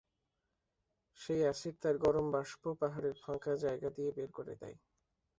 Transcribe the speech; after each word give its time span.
সেই 1.19 1.41
অ্যাসিড 1.43 1.75
তার 1.83 1.95
গরম 2.05 2.25
বাষ্প 2.33 2.63
পাহাড়ের 2.81 3.15
ফাঁকা 3.23 3.53
জায়গা 3.63 3.89
দিয়ে 3.95 4.11
বের 4.17 4.29
করে 4.37 4.53
দেয়। 4.61 4.77